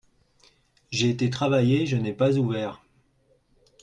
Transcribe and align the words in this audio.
J'ai 0.89 1.11
été 1.11 1.29
travailler, 1.29 1.85
je 1.85 1.95
n'ai 1.95 2.11
pas 2.11 2.35
ouvert. 2.37 2.81